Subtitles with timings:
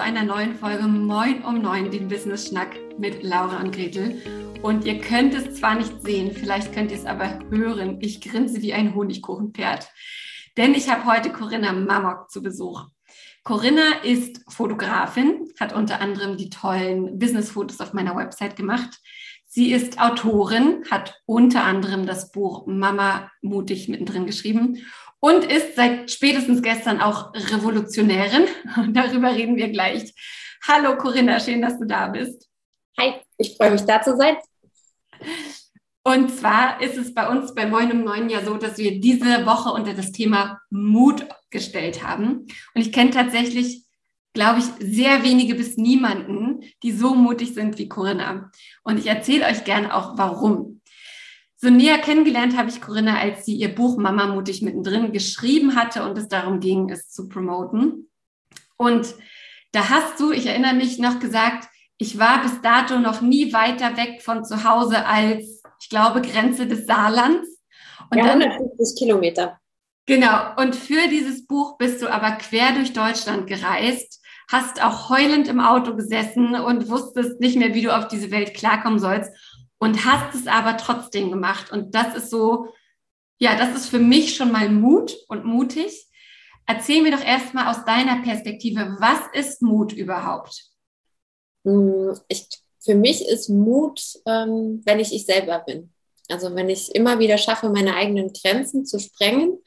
[0.00, 4.22] zu einer neuen Folge Moin um Neun, den Business Schnack mit Laura und Gretel.
[4.62, 7.98] Und ihr könnt es zwar nicht sehen, vielleicht könnt ihr es aber hören.
[8.00, 9.90] Ich grinse wie ein Honigkuchenpferd.
[10.56, 12.86] Denn ich habe heute Corinna Mamok zu Besuch.
[13.44, 18.98] Corinna ist Fotografin, hat unter anderem die tollen Business-Fotos auf meiner Website gemacht.
[19.44, 24.78] Sie ist Autorin, hat unter anderem das Buch Mama mutig mittendrin geschrieben
[25.20, 28.46] und ist seit spätestens gestern auch Revolutionärin.
[28.92, 30.12] Darüber reden wir gleich.
[30.66, 32.48] Hallo Corinna, schön, dass du da bist.
[32.98, 34.36] Hi, ich freue mich da zu sein.
[36.02, 39.44] Und zwar ist es bei uns bei Moin um Neun ja so, dass wir diese
[39.44, 42.46] Woche unter das Thema Mut gestellt haben.
[42.74, 43.84] Und ich kenne tatsächlich,
[44.32, 48.50] glaube ich, sehr wenige bis niemanden, die so mutig sind wie Corinna.
[48.82, 50.69] Und ich erzähle euch gerne auch, warum.
[51.62, 56.04] So näher kennengelernt habe ich Corinna, als sie ihr Buch Mama mutig mittendrin geschrieben hatte
[56.04, 58.08] und es darum ging, es zu promoten.
[58.78, 59.14] Und
[59.72, 61.68] da hast du, ich erinnere mich, noch gesagt,
[61.98, 66.66] ich war bis dato noch nie weiter weg von zu Hause als, ich glaube, Grenze
[66.66, 67.46] des Saarlands.
[68.10, 69.60] Und ja, 150 Kilometer.
[70.06, 70.54] Genau.
[70.56, 75.60] Und für dieses Buch bist du aber quer durch Deutschland gereist, hast auch heulend im
[75.60, 79.30] Auto gesessen und wusstest nicht mehr, wie du auf diese Welt klarkommen sollst
[79.80, 81.72] und hast es aber trotzdem gemacht.
[81.72, 82.68] Und das ist so,
[83.38, 86.06] ja, das ist für mich schon mal Mut und mutig.
[86.66, 90.66] Erzähl mir doch erstmal aus deiner Perspektive, was ist Mut überhaupt?
[91.64, 92.46] Hm, ich,
[92.78, 95.92] für mich ist Mut, ähm, wenn ich ich selber bin.
[96.28, 99.58] Also wenn ich immer wieder schaffe, meine eigenen Grenzen zu sprengen,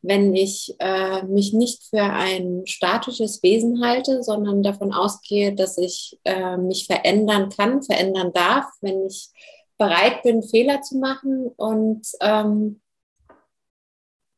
[0.00, 6.18] wenn ich äh, mich nicht für ein statisches Wesen halte, sondern davon ausgehe, dass ich
[6.24, 9.30] äh, mich verändern kann, verändern darf, wenn ich
[9.78, 12.80] bereit bin, Fehler zu machen und ähm,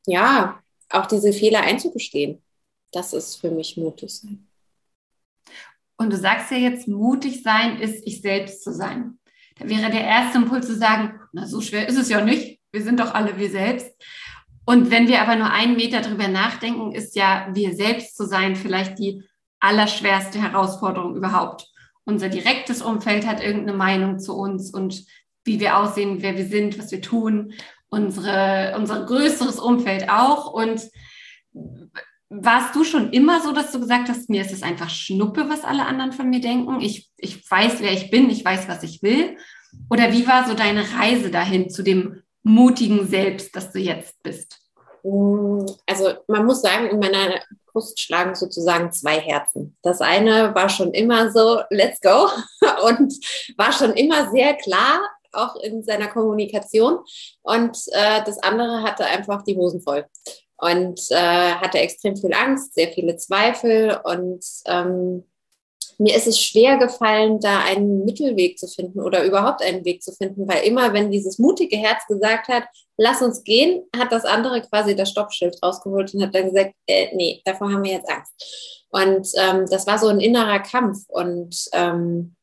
[0.05, 2.41] ja, auch diese Fehler einzugestehen.
[2.91, 4.47] Das ist für mich mutig sein.
[5.97, 9.19] Und du sagst ja jetzt, mutig sein ist, ich selbst zu sein.
[9.57, 12.59] Da wäre der erste Impuls zu sagen, na, so schwer ist es ja nicht.
[12.71, 13.91] Wir sind doch alle wir selbst.
[14.65, 18.55] Und wenn wir aber nur einen Meter drüber nachdenken, ist ja wir selbst zu sein
[18.55, 19.23] vielleicht die
[19.59, 21.67] allerschwerste Herausforderung überhaupt.
[22.05, 25.05] Unser direktes Umfeld hat irgendeine Meinung zu uns und
[25.49, 27.53] wie wir aussehen, wer wir sind, was wir tun,
[27.89, 30.53] unsere, unser größeres Umfeld auch.
[30.53, 30.81] Und
[32.29, 35.63] warst du schon immer so, dass du gesagt hast, mir ist es einfach Schnuppe, was
[35.63, 36.79] alle anderen von mir denken?
[36.81, 39.37] Ich, ich weiß, wer ich bin, ich weiß, was ich will.
[39.89, 44.59] Oder wie war so deine Reise dahin zu dem mutigen Selbst, das du jetzt bist?
[45.87, 47.39] Also man muss sagen, in meiner
[47.71, 49.75] Brust schlagen sozusagen zwei Herzen.
[49.81, 52.27] Das eine war schon immer so, let's go
[52.87, 53.13] und
[53.57, 55.01] war schon immer sehr klar,
[55.31, 56.99] auch in seiner Kommunikation.
[57.41, 60.05] Und äh, das andere hatte einfach die Hosen voll
[60.57, 65.23] und äh, hatte extrem viel Angst, sehr viele Zweifel und ähm,
[66.01, 70.13] mir ist es schwer gefallen, da einen Mittelweg zu finden oder überhaupt einen Weg zu
[70.13, 72.63] finden, weil immer, wenn dieses mutige Herz gesagt hat,
[72.95, 77.13] lass uns gehen, hat das andere quasi das Stoppschild rausgeholt und hat dann gesagt, äh,
[77.15, 78.85] nee, davor haben wir jetzt Angst.
[78.89, 82.35] Und ähm, das war so ein innerer Kampf und ähm,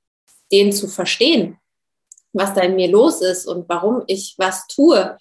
[0.52, 1.58] den zu verstehen
[2.32, 5.16] was da in mir los ist und warum ich was tue.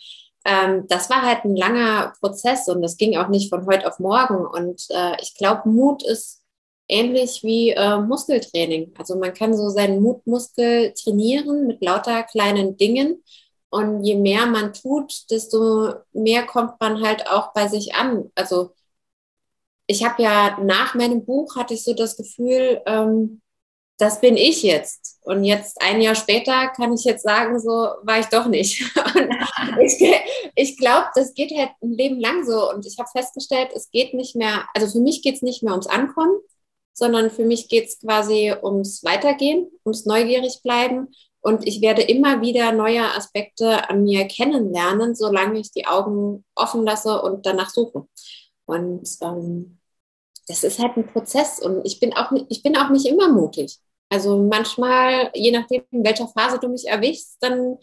[0.45, 3.99] Ähm, das war halt ein langer Prozess und das ging auch nicht von heute auf
[3.99, 4.45] morgen.
[4.45, 6.43] Und äh, ich glaube, Mut ist
[6.88, 8.93] ähnlich wie äh, Muskeltraining.
[8.97, 13.23] Also man kann so seinen Mutmuskel trainieren mit lauter kleinen Dingen.
[13.69, 18.31] Und je mehr man tut, desto mehr kommt man halt auch bei sich an.
[18.35, 18.72] Also
[19.87, 23.41] ich habe ja nach meinem Buch hatte ich so das Gefühl, ähm,
[23.97, 25.19] das bin ich jetzt.
[25.23, 28.81] Und jetzt ein Jahr später kann ich jetzt sagen, so war ich doch nicht.
[29.81, 30.22] ich,
[30.56, 32.69] ich glaube, das geht halt ein Leben lang so.
[32.72, 35.72] Und ich habe festgestellt, es geht nicht mehr, also für mich geht es nicht mehr
[35.72, 36.38] ums Ankommen,
[36.94, 41.07] sondern für mich geht es quasi ums Weitergehen, ums neugierig bleiben.
[41.41, 46.84] Und ich werde immer wieder neue Aspekte an mir kennenlernen, solange ich die Augen offen
[46.84, 48.08] lasse und danach suche.
[48.66, 49.79] Und ähm,
[50.47, 53.79] das ist halt ein Prozess und ich bin auch, ich bin auch nicht immer mutig.
[54.09, 57.78] Also manchmal, je nachdem, in welcher Phase du mich erwischst, dann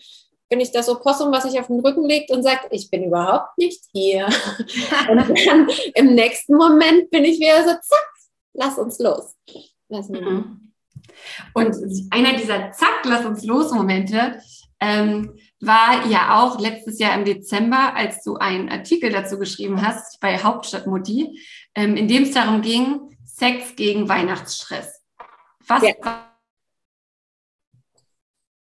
[0.48, 3.56] bin ich das Opossum, was sich auf den Rücken legt und sagt, ich bin überhaupt
[3.56, 4.26] nicht hier.
[5.10, 8.10] und dann im nächsten Moment bin ich wieder so, zack,
[8.52, 9.34] lass uns los.
[9.88, 10.72] Mhm.
[11.54, 11.76] Und
[12.10, 14.40] einer dieser Zack, lass uns los Momente
[14.82, 20.18] ähm, war ja auch letztes Jahr im Dezember, als du einen Artikel dazu geschrieben hast
[20.20, 21.38] bei Hauptstadtmutti,
[21.76, 25.01] ähm, in dem es darum ging, Sex gegen Weihnachtsstress.
[25.66, 25.82] Was?
[25.82, 25.94] Ja,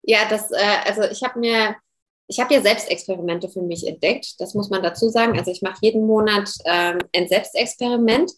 [0.03, 1.75] ja das, äh, also ich habe mir,
[2.27, 4.35] ich habe ja Selbstexperimente für mich entdeckt.
[4.39, 5.37] Das muss man dazu sagen.
[5.37, 8.31] Also ich mache jeden Monat ähm, ein Selbstexperiment.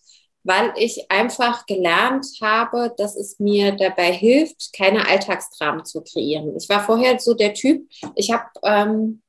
[0.45, 6.55] weil ich einfach gelernt habe, dass es mir dabei hilft, keine Alltagsdramen zu kreieren.
[6.57, 9.21] Ich war vorher so der Typ, ich habe, ähm,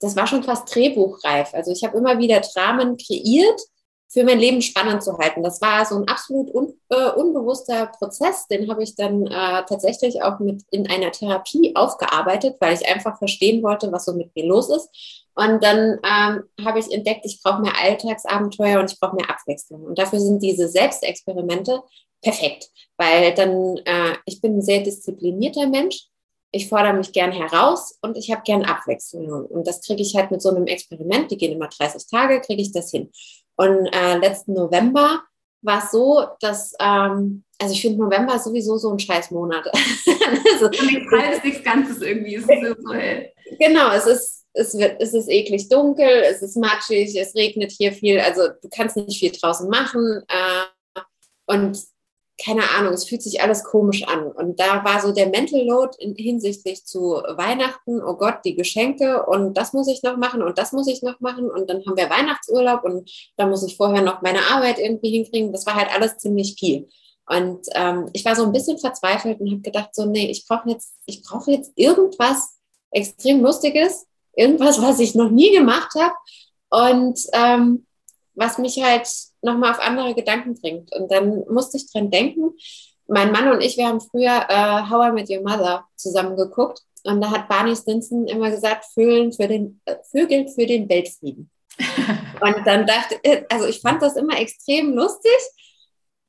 [0.00, 1.52] das war schon fast drehbuchreif.
[1.54, 3.60] Also ich habe immer wieder Dramen kreiert,
[4.14, 5.42] für mein Leben spannend zu halten.
[5.42, 10.22] Das war so ein absolut un, äh, unbewusster Prozess, den habe ich dann äh, tatsächlich
[10.22, 14.46] auch mit in einer Therapie aufgearbeitet, weil ich einfach verstehen wollte, was so mit mir
[14.46, 14.88] los ist.
[15.34, 19.82] Und dann ähm, habe ich entdeckt, ich brauche mehr Alltagsabenteuer und ich brauche mehr Abwechslung.
[19.82, 21.82] Und dafür sind diese Selbstexperimente
[22.22, 26.06] perfekt, weil dann, äh, ich bin ein sehr disziplinierter Mensch.
[26.52, 29.26] Ich fordere mich gern heraus und ich habe gern Abwechslung.
[29.46, 32.62] Und das kriege ich halt mit so einem Experiment, die gehen immer 30 Tage, kriege
[32.62, 33.10] ich das hin.
[33.56, 35.22] Und äh, letzten November
[35.62, 39.66] war es so, dass, ähm, also ich finde November sowieso so ein scheiß Monat.
[40.52, 42.34] also, nichts halbes, nichts Ganzes irgendwie.
[42.36, 43.32] Es ist so hell.
[43.58, 47.92] Genau, es ist es, wird, es ist eklig dunkel, es ist matschig, es regnet hier
[47.92, 50.22] viel, also du kannst nicht viel draußen machen.
[50.28, 51.00] Äh,
[51.46, 51.78] und
[52.42, 54.26] keine Ahnung, es fühlt sich alles komisch an.
[54.26, 59.24] Und da war so der Mental Load in, hinsichtlich zu Weihnachten, oh Gott, die Geschenke
[59.26, 61.48] und das muss ich noch machen und das muss ich noch machen.
[61.50, 65.52] Und dann haben wir Weihnachtsurlaub und da muss ich vorher noch meine Arbeit irgendwie hinkriegen.
[65.52, 66.88] Das war halt alles ziemlich viel.
[67.26, 70.68] Und ähm, ich war so ein bisschen verzweifelt und habe gedacht, so, nee, ich brauche
[70.70, 72.58] jetzt, ich jetzt irgendwas
[72.90, 76.14] extrem Lustiges, irgendwas, was ich noch nie gemacht habe
[76.70, 77.86] und ähm,
[78.34, 79.08] was mich halt
[79.44, 80.94] nochmal auf andere Gedanken bringt.
[80.94, 82.52] Und dann musste ich dran denken,
[83.06, 86.82] mein Mann und ich, wir haben früher äh, How I Met Your Mother zusammen geguckt
[87.04, 91.50] und da hat Barney Stinson immer gesagt, Vögeln für den, äh, Vögel für den Weltfrieden.
[92.40, 95.32] und dann dachte ich, also ich fand das immer extrem lustig,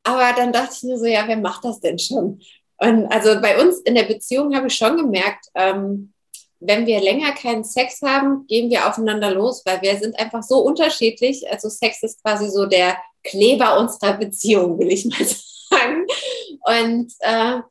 [0.04, 2.42] aber dann dachte ich mir so, ja, wer macht das denn schon?
[2.78, 6.14] Und also bei uns in der Beziehung habe ich schon gemerkt, ähm,
[6.60, 10.60] wenn wir länger keinen Sex haben, gehen wir aufeinander los, weil wir sind einfach so
[10.60, 11.50] unterschiedlich.
[11.52, 15.25] Also Sex ist quasi so der Kleber unserer Beziehung, will ich mal
[15.69, 16.06] sagen.
[16.66, 17.62] Und äh,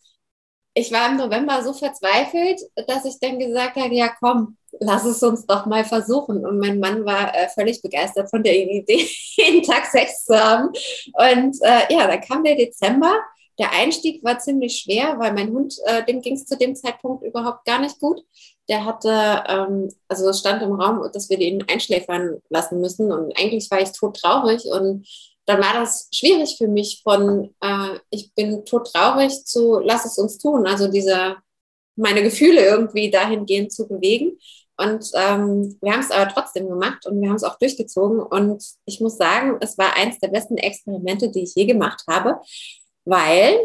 [0.75, 5.23] ich war im November so verzweifelt, dass ich dann gesagt habe, ja komm, lass es
[5.23, 6.45] uns doch mal versuchen.
[6.45, 10.69] Und mein Mann war äh, völlig begeistert von der Idee, jeden Tag Sex zu haben.
[10.69, 13.21] Und äh, ja, dann kam der Dezember.
[13.59, 17.25] Der Einstieg war ziemlich schwer, weil mein Hund, äh, dem ging es zu dem Zeitpunkt
[17.25, 18.23] überhaupt gar nicht gut.
[18.69, 23.13] Der hatte, ähm, also es stand im Raum, dass wir den einschläfern lassen müssen.
[23.13, 25.07] Und eigentlich war ich tot traurig und
[25.47, 30.19] dann war das schwierig für mich von, äh, ich bin tot traurig zu, lass es
[30.19, 31.37] uns tun, also diese,
[31.97, 34.39] meine Gefühle irgendwie dahingehend zu bewegen.
[34.77, 38.21] Und ähm, wir haben es aber trotzdem gemacht und wir haben es auch durchgezogen.
[38.21, 42.41] Und ich muss sagen, es war eins der besten Experimente, die ich je gemacht habe,
[43.05, 43.59] weil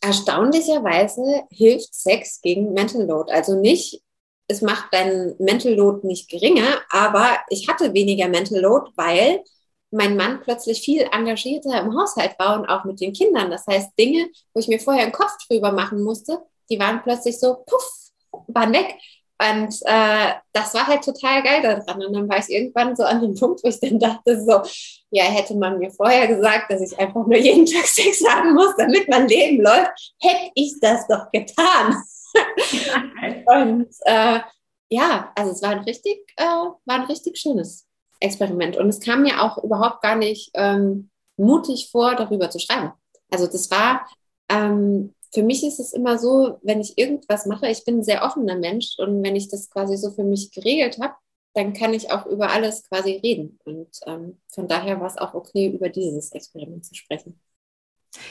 [0.00, 3.32] erstaunlicherweise hilft Sex gegen Mental Load.
[3.32, 4.02] Also nicht,
[4.48, 9.42] es macht deinen Mental Load nicht geringer, aber ich hatte weniger Mental Load, weil
[9.90, 13.50] mein Mann plötzlich viel engagierter im Haushalt war und auch mit den Kindern.
[13.50, 16.38] Das heißt, Dinge, wo ich mir vorher einen Kopf drüber machen musste,
[16.70, 18.10] die waren plötzlich so, puff,
[18.48, 18.96] waren weg.
[19.38, 22.04] Und äh, das war halt total geil daran.
[22.04, 24.62] Und dann war ich irgendwann so an dem Punkt, wo ich dann dachte, so,
[25.10, 28.74] ja, hätte man mir vorher gesagt, dass ich einfach nur jeden Tag Sex haben muss,
[28.76, 32.02] damit mein Leben läuft, hätte ich das doch getan.
[33.46, 34.40] und äh,
[34.88, 37.86] ja, also es war ein richtig, äh, war ein richtig schönes
[38.20, 38.76] Experiment.
[38.76, 42.92] Und es kam mir auch überhaupt gar nicht ähm, mutig vor, darüber zu schreiben.
[43.30, 44.08] Also das war,
[44.48, 48.22] ähm, für mich ist es immer so, wenn ich irgendwas mache, ich bin ein sehr
[48.22, 51.14] offener Mensch und wenn ich das quasi so für mich geregelt habe,
[51.54, 53.58] dann kann ich auch über alles quasi reden.
[53.64, 57.40] Und ähm, von daher war es auch okay, über dieses Experiment zu sprechen.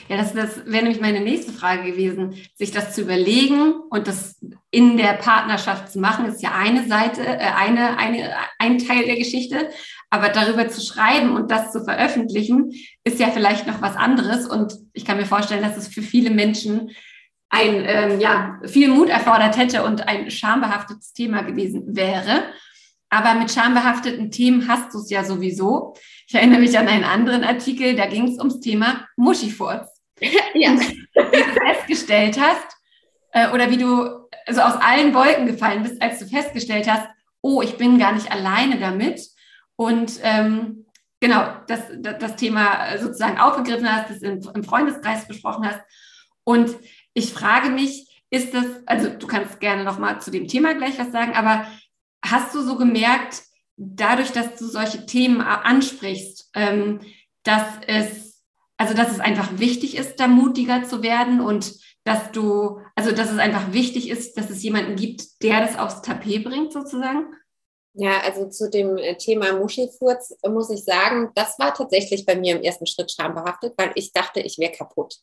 [0.08, 2.36] Ja, das, das wäre nämlich meine nächste Frage gewesen.
[2.54, 4.36] Sich das zu überlegen und das
[4.70, 9.16] in der Partnerschaft zu machen, ist ja eine Seite, äh, eine, eine, ein Teil der
[9.16, 9.70] Geschichte.
[10.10, 12.72] Aber darüber zu schreiben und das zu veröffentlichen,
[13.04, 14.46] ist ja vielleicht noch was anderes.
[14.46, 16.90] Und ich kann mir vorstellen, dass es für viele Menschen
[17.48, 22.44] ein, ähm, ja, viel Mut erfordert hätte und ein schambehaftetes Thema gewesen wäre.
[23.08, 25.94] Aber mit schambehafteten Themen hast du es ja sowieso.
[26.26, 29.88] Ich erinnere mich an einen anderen Artikel, da ging es ums Thema Muschifurz.
[30.54, 30.70] ja.
[30.70, 32.76] wie du festgestellt hast,
[33.32, 37.06] äh, oder wie du also aus allen Wolken gefallen bist, als du festgestellt hast,
[37.42, 39.20] oh, ich bin gar nicht alleine damit.
[39.76, 40.86] Und ähm,
[41.20, 45.80] genau, das, das, Thema sozusagen aufgegriffen hast, das im, im Freundeskreis besprochen hast.
[46.44, 46.76] Und
[47.14, 51.12] ich frage mich, ist das, also du kannst gerne nochmal zu dem Thema gleich was
[51.12, 51.66] sagen, aber
[52.24, 53.42] hast du so gemerkt,
[53.76, 57.00] dadurch, dass du solche Themen ansprichst, ähm,
[57.42, 58.42] dass es,
[58.76, 63.32] also dass es einfach wichtig ist, da mutiger zu werden und dass du, also dass
[63.32, 67.26] es einfach wichtig ist, dass es jemanden gibt, der das aufs Tapet bringt, sozusagen?
[67.98, 72.56] Ja, also zu dem äh, Thema Muschelfurz muss ich sagen, das war tatsächlich bei mir
[72.56, 75.14] im ersten Schritt schambehaftet, weil ich dachte, ich wäre kaputt.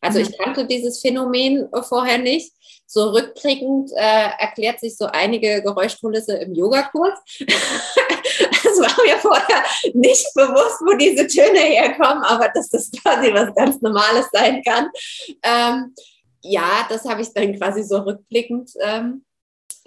[0.00, 0.24] Also mhm.
[0.24, 2.52] ich kannte dieses Phänomen vorher nicht.
[2.84, 7.18] So rückblickend äh, erklärt sich so einige Geräuschkulisse im Yogakurs.
[8.68, 9.64] Es war mir vorher
[9.94, 14.90] nicht bewusst, wo diese Töne herkommen, aber dass das quasi was ganz Normales sein kann.
[15.42, 15.94] Ähm,
[16.42, 19.24] ja, das habe ich dann quasi so rückblickend ähm,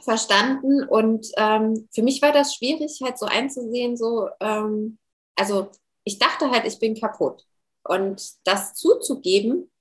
[0.03, 0.83] verstanden.
[0.83, 4.97] Und ähm, für mich war das schwierig, halt so einzusehen, so, ähm,
[5.35, 5.69] also
[6.03, 7.45] ich dachte halt, ich bin kaputt.
[7.83, 9.71] Und das zuzugeben,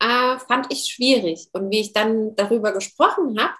[0.00, 1.48] äh, fand ich schwierig.
[1.52, 3.54] Und wie ich dann darüber gesprochen habe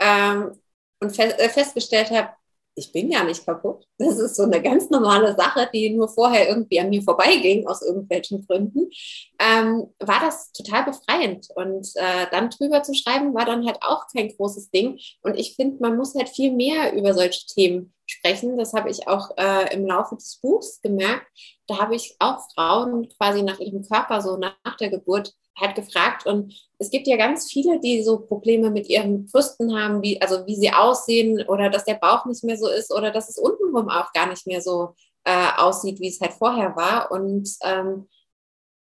[0.00, 0.60] ähm,
[1.00, 2.30] und fe äh, festgestellt habe,
[2.76, 3.86] ich bin gar nicht kaputt.
[3.98, 7.82] Das ist so eine ganz normale Sache, die nur vorher irgendwie an mir vorbeiging, aus
[7.82, 8.90] irgendwelchen Gründen,
[9.38, 11.48] ähm, war das total befreiend.
[11.54, 14.98] Und äh, dann drüber zu schreiben, war dann halt auch kein großes Ding.
[15.22, 18.58] Und ich finde, man muss halt viel mehr über solche Themen sprechen.
[18.58, 21.26] Das habe ich auch äh, im Laufe des Buchs gemerkt.
[21.66, 26.26] Da habe ich auch Frauen quasi nach ihrem Körper, so nach der Geburt, halt gefragt.
[26.26, 30.46] Und es gibt ja ganz viele, die so Probleme mit ihren Brüsten haben, wie, also
[30.46, 33.88] wie sie aussehen oder dass der Bauch nicht mehr so ist oder dass es untenrum
[33.88, 34.94] auch gar nicht mehr so
[35.24, 37.10] äh, aussieht, wie es halt vorher war.
[37.10, 38.08] Und ähm,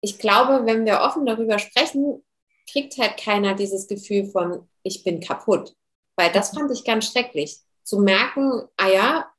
[0.01, 2.23] ich glaube, wenn wir offen darüber sprechen,
[2.71, 5.75] kriegt halt keiner dieses Gefühl von, ich bin kaputt.
[6.17, 7.59] Weil das fand ich ganz schrecklich.
[7.83, 9.31] Zu merken, ah ja,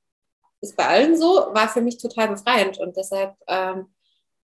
[0.61, 2.77] ist bei allen so, war für mich total befreiend.
[2.77, 3.87] Und deshalb ähm,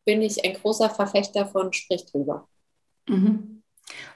[0.04, 2.48] bin ich ein großer Verfechter von Sprich drüber.
[3.08, 3.62] Mhm.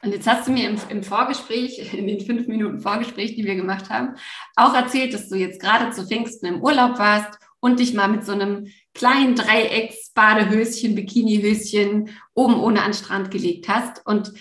[0.03, 3.55] Und jetzt hast du mir im, im, Vorgespräch, in den fünf Minuten Vorgespräch, die wir
[3.55, 4.15] gemacht haben,
[4.57, 8.25] auch erzählt, dass du jetzt gerade zu Pfingsten im Urlaub warst und dich mal mit
[8.25, 14.33] so einem kleinen Dreiecks-Badehöschen, Bikinihöschen oben ohne an den Strand gelegt hast und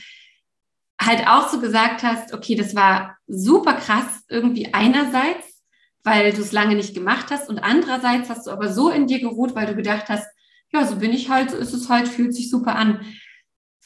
[0.99, 5.63] halt auch so gesagt hast, okay, das war super krass irgendwie einerseits,
[6.03, 9.19] weil du es lange nicht gemacht hast und andererseits hast du aber so in dir
[9.19, 10.27] geruht, weil du gedacht hast,
[10.71, 13.05] ja, so bin ich halt, so ist es halt, fühlt sich super an.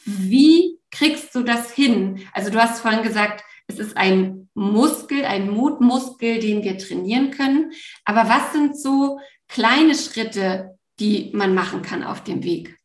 [0.06, 2.22] Wie kriegst du das hin?
[2.34, 7.72] Also du hast vorhin gesagt, es ist ein Muskel, ein Mutmuskel, den wir trainieren können.
[8.06, 12.78] Aber was sind so kleine Schritte, die man machen kann auf dem Weg?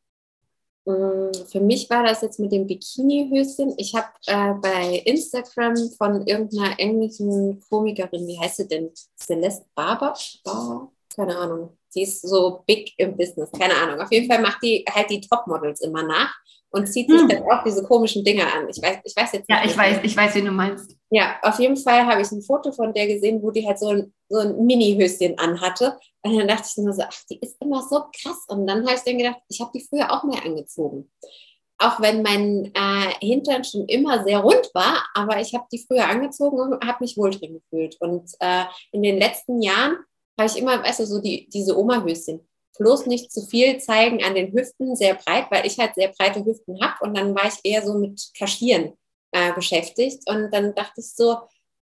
[0.85, 3.75] Mm, für mich war das jetzt mit dem Bikini-Höschen.
[3.77, 8.91] Ich habe äh, bei Instagram von irgendeiner englischen Komikerin, wie heißt sie denn?
[9.19, 10.15] Celeste Barber?
[10.45, 10.93] Bar?
[11.15, 11.77] Keine Ahnung.
[11.97, 14.01] Die ist so big im Business, keine Ahnung.
[14.01, 16.33] Auf jeden Fall macht die halt die Topmodels immer nach
[16.71, 17.29] und zieht sich hm.
[17.29, 18.69] dann auch diese komischen Dinger an.
[18.69, 19.59] Ich weiß, ich weiß jetzt nicht.
[19.59, 20.97] Ja, ich weiß, ich weiß, wen du meinst.
[21.11, 23.89] Ja, auf jeden Fall habe ich ein Foto von der gesehen, wo die halt so
[23.89, 25.97] ein, so ein Mini-Höschen anhatte.
[26.23, 28.45] Und dann dachte ich nur so, ach, die ist immer so krass.
[28.49, 31.11] Und dann habe ich dann gedacht, ich habe die früher auch mehr angezogen.
[31.79, 36.09] Auch wenn mein äh, Hintern schon immer sehr rund war, aber ich habe die früher
[36.09, 37.97] angezogen und habe mich wohl drin gefühlt.
[38.01, 39.99] Und äh, in den letzten Jahren
[40.39, 42.47] habe ich immer, weißt du, so die, diese Oma-Höschen
[42.79, 46.45] bloß nicht zu viel zeigen an den Hüften, sehr breit, weil ich halt sehr breite
[46.45, 48.93] Hüften habe und dann war ich eher so mit Kaschieren
[49.33, 51.39] äh, beschäftigt und dann dachte ich so,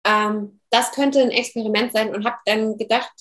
[0.05, 3.13] ähm, das könnte ein Experiment sein und habe dann gedacht,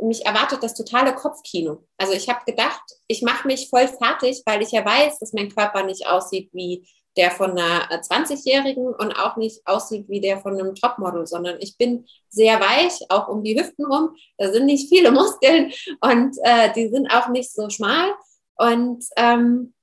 [0.00, 1.86] mich erwartet das totale Kopfkino.
[1.96, 5.54] Also ich habe gedacht, ich mache mich voll fertig, weil ich ja weiß, dass mein
[5.54, 6.86] Körper nicht aussieht wie
[7.16, 11.76] der von einer 20-Jährigen und auch nicht aussieht wie der von einem Topmodel, sondern ich
[11.76, 14.16] bin sehr weich, auch um die Hüften rum.
[14.38, 18.14] Da sind nicht viele Muskeln und äh, die sind auch nicht so schmal.
[18.56, 19.74] Und ähm,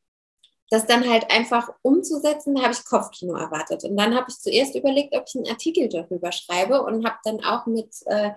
[0.72, 3.84] das dann halt einfach umzusetzen, habe ich Kopfkino erwartet.
[3.84, 7.44] Und dann habe ich zuerst überlegt, ob ich einen Artikel darüber schreibe und habe dann
[7.44, 8.32] auch mit äh,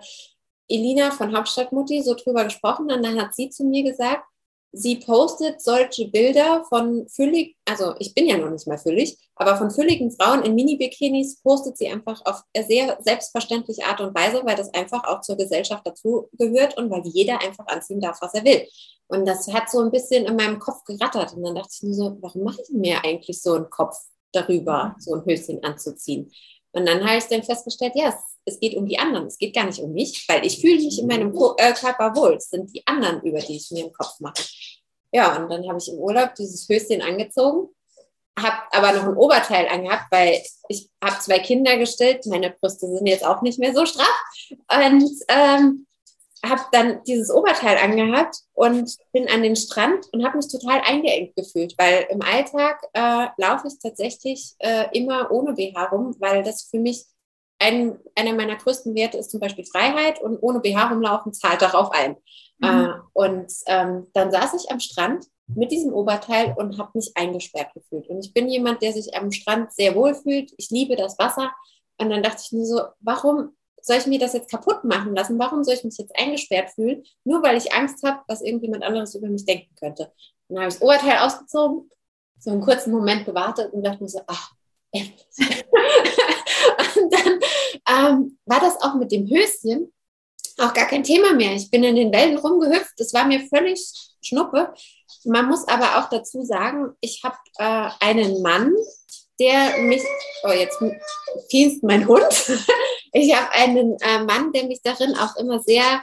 [0.67, 2.91] Elina von Hauptstadtmutti so drüber gesprochen.
[2.91, 4.25] Und dann hat sie zu mir gesagt,
[4.75, 9.57] sie postet solche Bilder von füllig, also ich bin ja noch nicht mal füllig, aber
[9.57, 14.55] von fülligen Frauen in Mini-Bikinis postet sie einfach auf sehr selbstverständliche Art und Weise, weil
[14.55, 18.43] das einfach auch zur Gesellschaft dazu gehört und weil jeder einfach anziehen darf, was er
[18.43, 18.67] will.
[19.07, 21.33] Und das hat so ein bisschen in meinem Kopf gerattert.
[21.33, 23.95] Und dann dachte ich mir so, warum mache ich mir eigentlich so einen Kopf
[24.31, 26.31] darüber, so ein Höschen anzuziehen?
[26.71, 29.55] Und dann habe ich dann festgestellt, ja, es, es, geht um die anderen, es geht
[29.55, 32.35] gar nicht um mich, weil ich fühle mich in meinem äh, Körper wohl.
[32.35, 34.43] Es sind die anderen, über die ich mir im Kopf mache.
[35.11, 37.69] Ja, und dann habe ich im Urlaub dieses Höschen angezogen,
[38.37, 43.07] habe aber noch ein Oberteil angehabt, weil ich habe zwei Kinder gestillt, meine Brüste sind
[43.07, 44.21] jetzt auch nicht mehr so straff.
[44.49, 45.85] Und ähm,
[46.49, 51.35] habe dann dieses Oberteil angehabt und bin an den Strand und habe mich total eingeengt
[51.35, 56.63] gefühlt, weil im Alltag äh, laufe ich tatsächlich äh, immer ohne BH rum, weil das
[56.69, 57.05] für mich
[57.65, 61.91] ein, einer meiner größten Werte ist zum Beispiel Freiheit und ohne BH rumlaufen zahlt darauf
[61.91, 62.15] ein.
[62.59, 62.67] Mhm.
[62.67, 67.73] Äh, und ähm, dann saß ich am Strand mit diesem Oberteil und habe mich eingesperrt
[67.73, 68.07] gefühlt.
[68.07, 70.51] Und ich bin jemand, der sich am Strand sehr wohl fühlt.
[70.57, 71.51] Ich liebe das Wasser.
[71.97, 75.39] Und dann dachte ich mir so, warum soll ich mir das jetzt kaputt machen lassen?
[75.39, 77.03] Warum soll ich mich jetzt eingesperrt fühlen?
[77.23, 80.11] Nur weil ich Angst habe, was irgendjemand anderes über mich denken könnte.
[80.49, 81.89] dann habe ich das Oberteil ausgezogen,
[82.39, 84.51] so einen kurzen Moment gewartet und dachte mir so, ach,
[84.91, 85.25] endlich.
[87.05, 87.39] und dann
[87.89, 89.91] ähm, war das auch mit dem Höschen
[90.57, 91.53] auch gar kein Thema mehr.
[91.53, 92.93] Ich bin in den Wellen rumgehüpft.
[92.97, 93.81] Das war mir völlig
[94.21, 94.73] schnuppe.
[95.25, 98.73] Man muss aber auch dazu sagen, ich habe äh, einen Mann,
[99.39, 100.01] der mich,
[100.43, 100.79] oh, jetzt
[101.49, 102.23] fiel mein Hund.
[103.17, 106.01] Ich habe einen äh, Mann, der mich darin auch immer sehr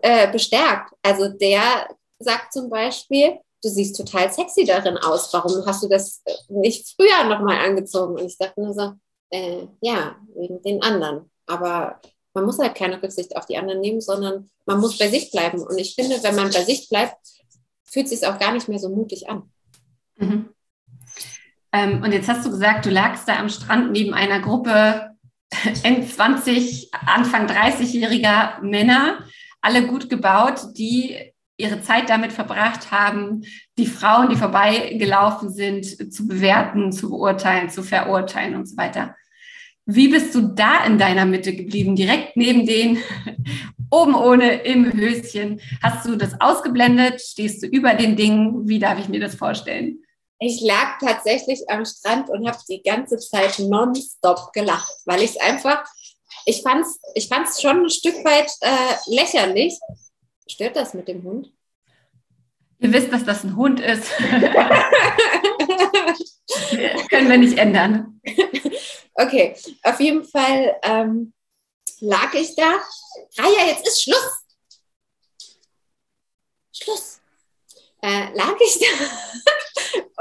[0.00, 0.90] äh, bestärkt.
[1.02, 1.86] Also der
[2.18, 5.30] sagt zum Beispiel, du siehst total sexy darin aus.
[5.34, 8.14] Warum hast du das nicht früher nochmal angezogen?
[8.14, 8.92] Und ich dachte nur so,
[9.30, 11.30] äh, ja, wegen den anderen.
[11.46, 12.00] Aber
[12.34, 15.62] man muss halt keine Rücksicht auf die anderen nehmen, sondern man muss bei sich bleiben.
[15.62, 17.16] Und ich finde, wenn man bei sich bleibt,
[17.84, 19.50] fühlt es sich auch gar nicht mehr so mutig an.
[20.16, 20.50] Mhm.
[21.72, 25.10] Ähm, und jetzt hast du gesagt, du lagst da am Strand neben einer Gruppe
[25.52, 29.24] N20, Anfang 30-jähriger Männer,
[29.60, 33.42] alle gut gebaut, die ihre Zeit damit verbracht haben,
[33.78, 39.14] die Frauen, die vorbeigelaufen sind, zu bewerten, zu beurteilen, zu verurteilen und so weiter.
[39.86, 42.98] Wie bist du da in deiner Mitte geblieben, direkt neben den,
[43.90, 45.60] oben ohne, im Höschen?
[45.82, 47.20] Hast du das ausgeblendet?
[47.20, 48.68] Stehst du über den Dingen?
[48.68, 49.98] Wie darf ich mir das vorstellen?
[50.38, 55.40] Ich lag tatsächlich am Strand und habe die ganze Zeit nonstop gelacht, weil ich es
[55.40, 55.84] einfach,
[56.46, 59.78] ich fand es ich fand's schon ein Stück weit äh, lächerlich.
[60.50, 61.52] Stört das mit dem Hund?
[62.80, 64.10] Ihr wisst, dass das ein Hund ist.
[67.08, 68.20] können wir nicht ändern.
[69.14, 69.54] Okay,
[69.84, 71.32] auf jeden Fall ähm,
[72.00, 72.80] lag ich da.
[73.38, 74.44] Raya, jetzt ist Schluss.
[76.72, 77.20] Schluss.
[78.02, 78.86] Äh, lag ich da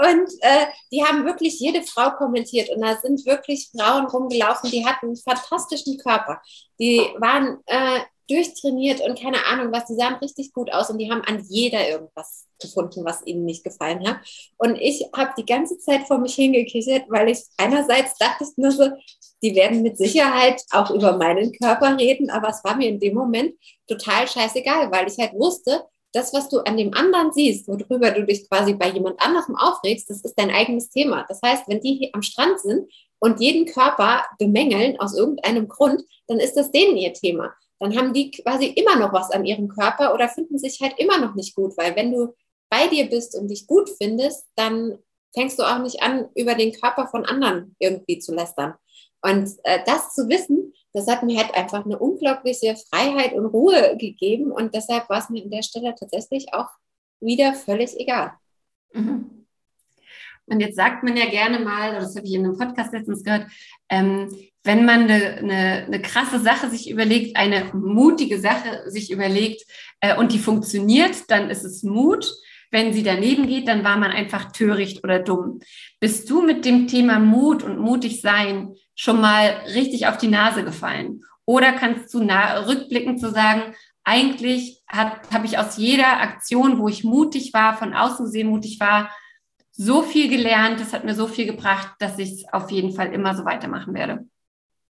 [0.11, 4.85] und äh, die haben wirklich jede Frau kommentiert und da sind wirklich Frauen rumgelaufen, die
[4.85, 6.39] hatten einen fantastischen Körper.
[6.77, 11.11] Die waren äh, durchtrainiert und keine Ahnung was, die sahen richtig gut aus und die
[11.11, 14.17] haben an jeder irgendwas gefunden, was ihnen nicht gefallen hat.
[14.57, 18.71] Und ich habe die ganze Zeit vor mich hingekichert, weil ich einerseits dachte ich nur
[18.71, 18.89] so,
[19.41, 23.15] die werden mit Sicherheit auch über meinen Körper reden, aber es war mir in dem
[23.15, 23.53] Moment
[23.87, 28.25] total scheißegal, weil ich halt wusste, das, was du an dem anderen siehst, worüber du
[28.25, 31.25] dich quasi bei jemand anderem aufregst, das ist dein eigenes Thema.
[31.27, 36.01] Das heißt, wenn die hier am Strand sind und jeden Körper bemängeln aus irgendeinem Grund,
[36.27, 37.53] dann ist das denen ihr Thema.
[37.79, 41.17] Dann haben die quasi immer noch was an ihrem Körper oder finden sich halt immer
[41.17, 42.33] noch nicht gut, weil wenn du
[42.69, 44.99] bei dir bist und dich gut findest, dann
[45.33, 48.75] fängst du auch nicht an, über den Körper von anderen irgendwie zu lästern.
[49.21, 53.95] Und äh, das zu wissen, das hat mir halt einfach eine unglaubliche Freiheit und Ruhe
[53.97, 54.51] gegeben.
[54.51, 56.69] Und deshalb war es mir an der Stelle tatsächlich auch
[57.19, 58.33] wieder völlig egal.
[58.93, 59.38] Mhm.
[60.49, 63.47] Und jetzt sagt man ja gerne mal, das habe ich in einem Podcast letztens gehört,
[63.89, 64.29] ähm,
[64.63, 69.63] wenn man eine, eine, eine, krasse Sache sich überlegt, eine mutige Sache sich überlegt
[70.01, 72.29] äh, und die funktioniert, dann ist es Mut.
[72.71, 75.59] Wenn sie daneben geht, dann war man einfach töricht oder dumm.
[75.99, 80.63] Bist du mit dem Thema Mut und mutig sein schon mal richtig auf die Nase
[80.63, 81.23] gefallen?
[81.45, 87.53] Oder kannst du rückblickend zu sagen, eigentlich habe ich aus jeder Aktion, wo ich mutig
[87.53, 89.09] war, von außen gesehen mutig war,
[89.81, 93.13] so viel gelernt, das hat mir so viel gebracht, dass ich es auf jeden Fall
[93.13, 94.27] immer so weitermachen werde.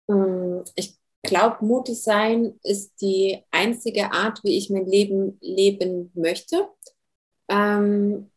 [0.07, 6.69] Mm, ich glaube, mutig sein ist die einzige Art, wie ich mein Leben leben möchte.
[7.49, 8.31] Ähm,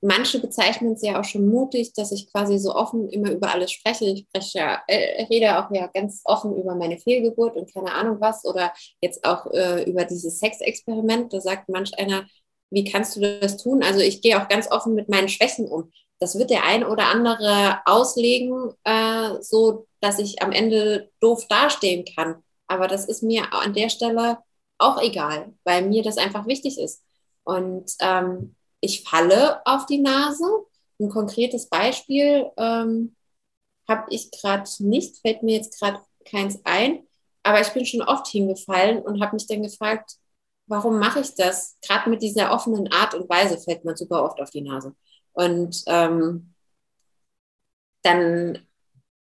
[0.00, 3.72] manche bezeichnen es ja auch schon mutig, dass ich quasi so offen immer über alles
[3.72, 4.04] spreche.
[4.04, 8.20] Ich spreche ja, äh, rede auch ja ganz offen über meine Fehlgeburt und keine Ahnung
[8.20, 11.32] was oder jetzt auch äh, über dieses Sexexperiment.
[11.32, 12.26] Da sagt manch einer,
[12.74, 13.82] wie kannst du das tun?
[13.82, 15.92] Also ich gehe auch ganz offen mit meinen Schwächen um.
[16.18, 22.04] Das wird der ein oder andere auslegen, äh, so dass ich am Ende doof dastehen
[22.04, 22.42] kann.
[22.66, 24.38] Aber das ist mir an der Stelle
[24.78, 27.02] auch egal, weil mir das einfach wichtig ist.
[27.44, 30.44] Und ähm, ich falle auf die Nase.
[31.00, 33.14] Ein konkretes Beispiel ähm,
[33.88, 37.06] habe ich gerade nicht, fällt mir jetzt gerade keins ein.
[37.42, 40.16] Aber ich bin schon oft hingefallen und habe mich dann gefragt,
[40.66, 41.76] warum mache ich das?
[41.82, 44.94] Gerade mit dieser offenen Art und Weise fällt man super oft auf die Nase.
[45.32, 46.54] Und ähm,
[48.02, 48.66] dann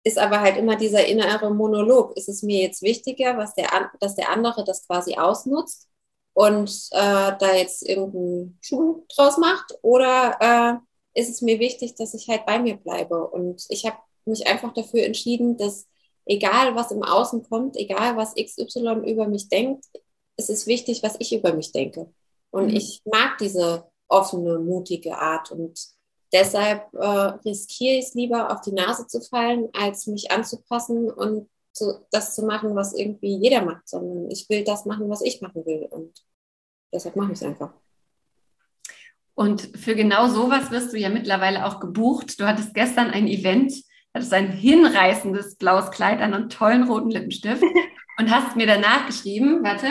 [0.04, 2.18] ist aber halt immer dieser innere Monolog.
[2.18, 5.88] Ist es mir jetzt wichtiger, was der, dass der andere das quasi ausnutzt
[6.34, 9.78] und äh, da jetzt irgendeinen Schuh draus macht?
[9.84, 10.82] Oder
[11.16, 13.28] äh, ist es mir wichtig, dass ich halt bei mir bleibe?
[13.28, 15.88] Und ich habe mich einfach dafür entschieden, dass
[16.26, 19.86] egal was im Außen kommt, egal was XY über mich denkt,
[20.42, 22.12] es ist wichtig, was ich über mich denke.
[22.50, 22.76] Und mhm.
[22.76, 25.52] ich mag diese offene, mutige Art.
[25.52, 25.80] Und
[26.34, 27.08] deshalb äh,
[27.46, 32.36] riskiere ich es lieber, auf die Nase zu fallen, als mich anzupassen und zu, das
[32.36, 35.88] zu machen, was irgendwie jeder macht, sondern ich will das machen, was ich machen will.
[35.90, 36.12] Und
[36.94, 37.74] deshalb mache ich es einfach.
[39.34, 42.40] Und für genau sowas wirst du ja mittlerweile auch gebucht.
[42.40, 43.74] Du hattest gestern ein Event,
[44.14, 47.64] hattest ein hinreißendes blaues Kleid an und tollen roten Lippenstift
[48.18, 49.88] und hast mir danach geschrieben, warte,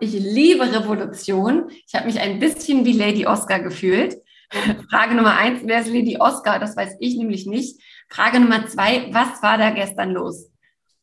[0.00, 1.70] ich liebe Revolution.
[1.86, 4.20] Ich habe mich ein bisschen wie Lady Oscar gefühlt.
[4.90, 6.58] Frage Nummer eins, wer ist Lady Oscar?
[6.58, 7.80] Das weiß ich nämlich nicht.
[8.08, 10.50] Frage Nummer zwei, was war da gestern los?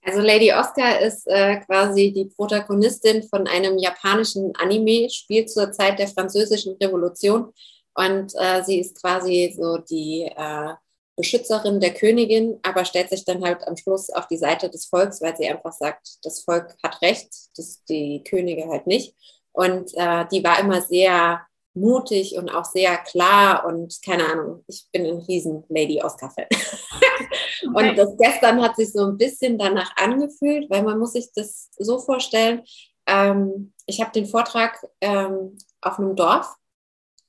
[0.04, 6.00] Also Lady Oscar ist äh, quasi die Protagonistin von einem japanischen Anime, spielt zur Zeit
[6.00, 7.54] der Französischen Revolution
[7.94, 10.74] und äh, sie ist quasi so die äh,
[11.16, 15.22] Beschützerin der Königin, aber stellt sich dann halt am Schluss auf die Seite des Volks,
[15.22, 19.16] weil sie einfach sagt, das Volk hat Recht, das, die Könige halt nicht.
[19.52, 21.42] Und äh, die war immer sehr
[21.74, 26.48] mutig und auch sehr klar und keine Ahnung, ich bin ein riesen Lady Oscar-Fan.
[27.74, 31.70] und das gestern hat sich so ein bisschen danach angefühlt, weil man muss sich das
[31.78, 32.64] so vorstellen,
[33.08, 36.56] ähm, ich habe den Vortrag ähm, auf einem Dorf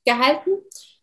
[0.04, 0.50] gehalten.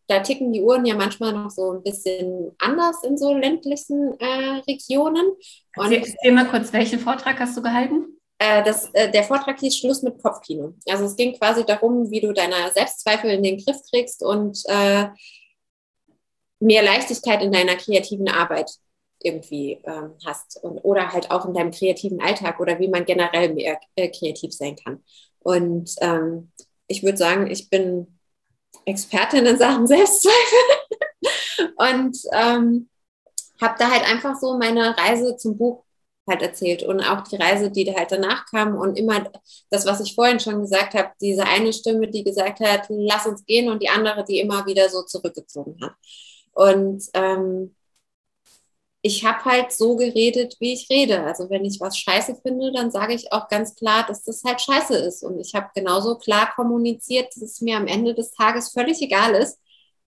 [0.09, 4.61] Da ticken die Uhren ja manchmal noch so ein bisschen anders in so ländlichen äh,
[4.67, 5.33] Regionen.
[5.77, 8.17] Und Erzähl mal kurz, welchen Vortrag hast du gehalten?
[8.39, 10.73] Äh, das, äh, der Vortrag hieß Schluss mit Kopfkino.
[10.87, 15.09] Also es ging quasi darum, wie du deine Selbstzweifel in den Griff kriegst und äh,
[16.59, 18.71] mehr Leichtigkeit in deiner kreativen Arbeit
[19.21, 23.53] irgendwie ähm, hast und, oder halt auch in deinem kreativen Alltag oder wie man generell
[23.53, 25.03] mehr äh, kreativ sein kann.
[25.39, 26.51] Und ähm,
[26.87, 28.18] ich würde sagen, ich bin
[28.85, 30.59] Expertin in Sachen Selbstzweifel
[31.77, 32.89] und ähm,
[33.61, 35.83] habe da halt einfach so meine Reise zum Buch
[36.27, 39.31] halt erzählt und auch die Reise, die halt danach kam und immer
[39.69, 43.43] das, was ich vorhin schon gesagt habe, diese eine Stimme, die gesagt hat, lass uns
[43.45, 45.93] gehen und die andere, die immer wieder so zurückgezogen hat.
[46.53, 47.75] Und ähm,
[49.01, 51.23] ich habe halt so geredet, wie ich rede.
[51.23, 54.59] Also wenn ich was scheiße finde, dann sage ich auch ganz klar, dass das halt
[54.59, 55.23] scheiße ist.
[55.23, 59.35] Und ich habe genauso klar kommuniziert, dass es mir am Ende des Tages völlig egal
[59.35, 59.57] ist,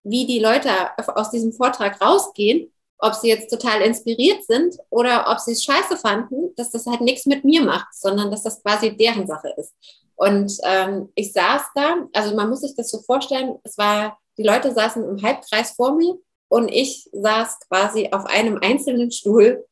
[0.03, 0.69] wie die Leute
[1.15, 5.97] aus diesem Vortrag rausgehen, ob sie jetzt total inspiriert sind oder ob sie es scheiße
[5.97, 9.73] fanden, dass das halt nichts mit mir macht, sondern dass das quasi deren Sache ist.
[10.15, 14.43] Und ähm, ich saß da, also man muss sich das so vorstellen, es war, die
[14.43, 16.15] Leute saßen im Halbkreis vor mir
[16.53, 19.65] und ich saß quasi auf einem einzelnen Stuhl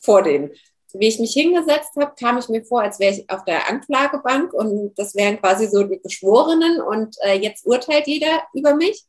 [0.00, 0.50] vor denen.
[0.92, 4.52] Wie ich mich hingesetzt habe, kam ich mir vor, als wäre ich auf der Anklagebank
[4.52, 9.02] und das wären quasi so die Geschworenen und äh, jetzt urteilt jeder über mich.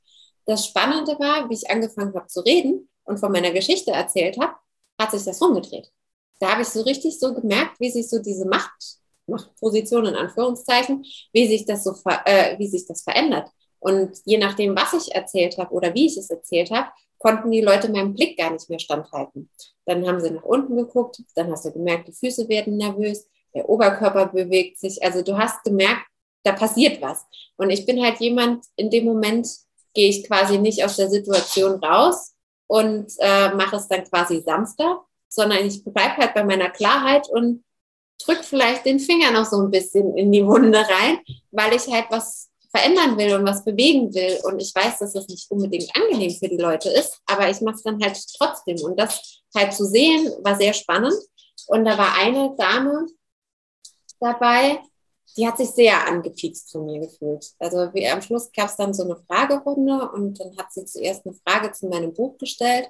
[0.46, 4.54] Das Spannende war, wie ich angefangen habe zu reden und von meiner Geschichte erzählt habe,
[4.98, 5.92] hat sich das rumgedreht.
[6.40, 11.04] Da habe ich so richtig so gemerkt, wie sich so diese Macht, Machtposition in Anführungszeichen,
[11.34, 11.94] wie sich das so,
[12.24, 13.50] äh, wie sich das verändert.
[13.82, 17.62] Und je nachdem, was ich erzählt habe oder wie ich es erzählt habe, konnten die
[17.62, 19.50] Leute meinem Blick gar nicht mehr standhalten.
[19.86, 23.68] Dann haben sie nach unten geguckt, dann hast du gemerkt, die Füße werden nervös, der
[23.68, 25.04] Oberkörper bewegt sich.
[25.04, 26.06] Also du hast gemerkt,
[26.44, 27.26] da passiert was.
[27.58, 29.48] Und ich bin halt jemand, in dem Moment
[29.94, 32.34] gehe ich quasi nicht aus der Situation raus
[32.68, 37.64] und äh, mache es dann quasi sanfter, sondern ich bleibe halt bei meiner Klarheit und
[38.24, 41.20] drücke vielleicht den Finger noch so ein bisschen in die Wunde rein,
[41.52, 44.40] weil ich halt was verändern will und was bewegen will.
[44.44, 47.76] Und ich weiß, dass das nicht unbedingt angenehm für die Leute ist, aber ich mache
[47.76, 48.80] es dann halt trotzdem.
[48.82, 51.14] Und das halt zu sehen, war sehr spannend.
[51.68, 53.06] Und da war eine Dame
[54.20, 54.80] dabei,
[55.38, 57.46] die hat sich sehr angepiekst von mir gefühlt.
[57.60, 61.26] Also wie, am Schluss gab es dann so eine Fragerunde und dann hat sie zuerst
[61.26, 62.90] eine Frage zu meinem Buch gestellt.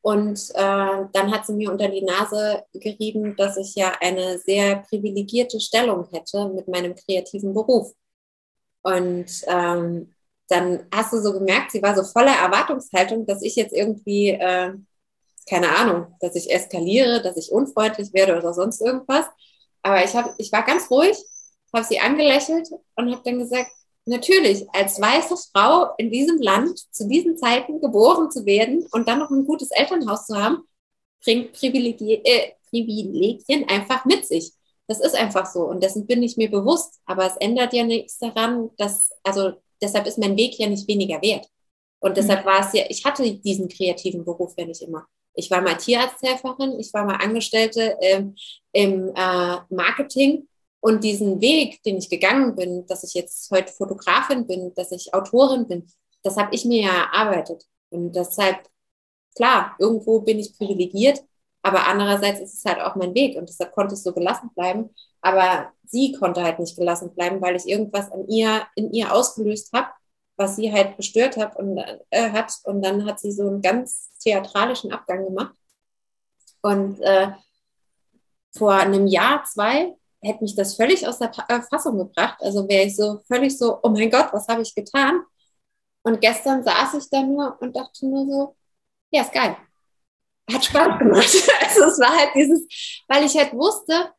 [0.00, 4.76] Und äh, dann hat sie mir unter die Nase gerieben, dass ich ja eine sehr
[4.76, 7.94] privilegierte Stellung hätte mit meinem kreativen Beruf.
[8.84, 10.14] Und ähm,
[10.48, 14.74] dann hast du so gemerkt, sie war so voller Erwartungshaltung, dass ich jetzt irgendwie, äh,
[15.48, 19.26] keine Ahnung, dass ich eskaliere, dass ich unfreundlich werde oder sonst irgendwas.
[19.82, 21.16] Aber ich, hab, ich war ganz ruhig,
[21.74, 23.70] habe sie angelächelt und habe dann gesagt,
[24.06, 29.18] natürlich, als weiße Frau in diesem Land zu diesen Zeiten geboren zu werden und dann
[29.18, 30.58] noch ein gutes Elternhaus zu haben,
[31.22, 34.52] bringt Privilegien, äh, Privilegien einfach mit sich.
[34.86, 37.00] Das ist einfach so und dessen bin ich mir bewusst.
[37.06, 41.20] Aber es ändert ja nichts daran, dass, also deshalb ist mein Weg ja nicht weniger
[41.22, 41.48] wert.
[42.00, 42.48] Und deshalb mhm.
[42.48, 45.06] war es ja, ich hatte diesen kreativen Beruf ja nicht immer.
[45.34, 48.36] Ich war mal Tierarzthelferin, ich war mal Angestellte ähm,
[48.72, 50.46] im äh, Marketing
[50.80, 55.14] und diesen Weg, den ich gegangen bin, dass ich jetzt heute Fotografin bin, dass ich
[55.14, 55.86] Autorin bin,
[56.22, 57.64] das habe ich mir ja erarbeitet.
[57.90, 58.58] Und deshalb,
[59.34, 61.24] klar, irgendwo bin ich privilegiert,
[61.64, 64.90] aber andererseits ist es halt auch mein Weg und deshalb konnte ich so gelassen bleiben.
[65.22, 69.72] Aber sie konnte halt nicht gelassen bleiben, weil ich irgendwas an ihr, in ihr ausgelöst
[69.72, 69.88] habe,
[70.36, 71.78] was sie halt gestört hat und,
[72.10, 72.52] äh, hat.
[72.64, 75.54] Und dann hat sie so einen ganz theatralischen Abgang gemacht.
[76.60, 77.28] Und äh,
[78.54, 82.36] vor einem Jahr, zwei, hätte mich das völlig aus der äh, Fassung gebracht.
[82.40, 85.22] Also wäre ich so völlig so, oh mein Gott, was habe ich getan?
[86.02, 88.56] Und gestern saß ich da nur und dachte nur so,
[89.10, 89.56] ja, ist geil.
[90.52, 91.50] Hat Spaß gemacht.
[91.64, 92.66] Also es war halt dieses,
[93.08, 94.12] weil ich halt wusste,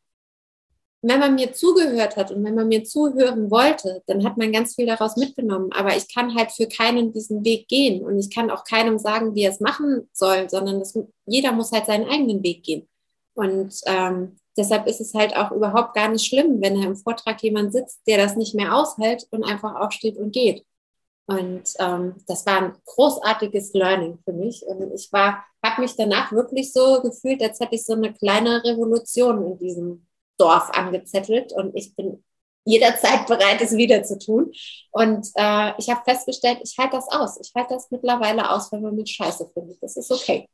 [1.02, 4.74] wenn man mir zugehört hat und wenn man mir zuhören wollte, dann hat man ganz
[4.74, 5.70] viel daraus mitgenommen.
[5.72, 9.34] Aber ich kann halt für keinen diesen Weg gehen und ich kann auch keinem sagen,
[9.34, 12.88] wie er es machen soll, sondern das, jeder muss halt seinen eigenen Weg gehen.
[13.34, 17.40] Und ähm, deshalb ist es halt auch überhaupt gar nicht schlimm, wenn da im Vortrag
[17.42, 20.64] jemand sitzt, der das nicht mehr aushält und einfach aufsteht und geht.
[21.26, 24.64] Und ähm, das war ein großartiges Learning für mich.
[24.64, 28.62] Und ich war, habe mich danach wirklich so gefühlt, als hätte ich so eine kleine
[28.64, 30.06] Revolution in diesem
[30.38, 31.52] Dorf angezettelt.
[31.52, 32.22] Und ich bin
[32.64, 34.52] jederzeit bereit, es wieder zu tun.
[34.92, 37.40] Und äh, ich habe festgestellt, ich halte das aus.
[37.40, 39.82] Ich halte das mittlerweile aus, wenn man mich scheiße findet.
[39.82, 40.48] Das ist okay.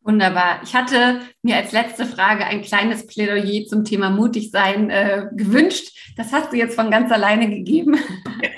[0.00, 0.62] Wunderbar.
[0.62, 6.14] Ich hatte mir als letzte Frage ein kleines Plädoyer zum Thema mutig sein äh, gewünscht.
[6.16, 7.98] Das hast du jetzt von ganz alleine gegeben.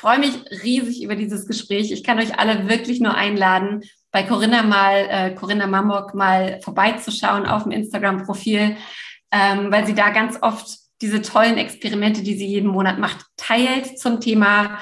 [0.00, 0.32] freue mich
[0.64, 1.92] riesig über dieses Gespräch.
[1.92, 7.44] Ich kann euch alle wirklich nur einladen, bei Corinna mal, äh, Corinna Mamok mal vorbeizuschauen
[7.46, 8.76] auf dem Instagram-Profil,
[9.30, 10.66] ähm, weil sie da ganz oft
[11.02, 14.78] diese tollen Experimente, die sie jeden Monat macht, teilt zum Thema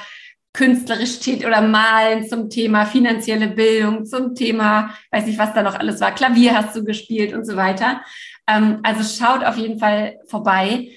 [0.53, 5.75] künstlerisch steht oder malen zum Thema finanzielle Bildung, zum Thema, weiß nicht, was da noch
[5.75, 8.03] alles war, Klavier hast du gespielt und so weiter.
[8.47, 10.91] Ähm, also schaut auf jeden Fall vorbei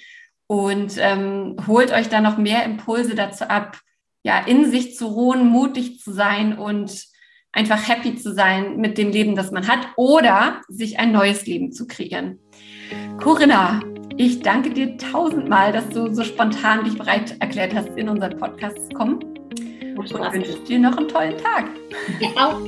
[0.46, 3.78] und ähm, holt euch da noch mehr Impulse dazu ab,
[4.22, 7.06] ja, in sich zu ruhen, mutig zu sein und
[7.52, 11.72] einfach happy zu sein mit dem Leben, das man hat oder sich ein neues Leben
[11.72, 12.38] zu kreieren.
[13.18, 13.80] Corinna,
[14.16, 18.76] ich danke dir tausendmal, dass du so spontan dich bereit erklärt hast, in unseren Podcast
[18.90, 19.20] zu kommen.
[19.96, 21.68] Und wünsche dir noch einen tollen Tag.
[22.20, 22.60] Ja auch.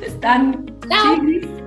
[0.00, 0.66] Bis dann.
[0.88, 1.16] Ciao.
[1.18, 1.63] Tschüss.